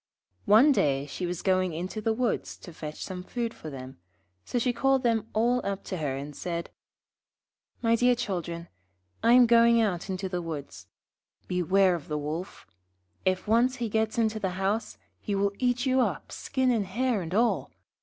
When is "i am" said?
9.21-9.45